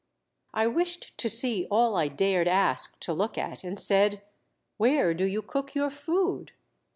I 0.55 0.65
wished 0.65 1.15
to 1.19 1.29
see 1.29 1.67
all 1.69 1.95
I 1.95 2.07
dared 2.07 2.47
ask 2.47 2.99
to 3.01 3.13
look 3.13 3.37
at, 3.37 3.59
iind 3.59 3.77
said," 3.77 4.23
Where 4.79 5.13
do 5.13 5.25
you 5.25 5.43
cook 5.43 5.75
your 5.75 5.91
food 5.91 6.53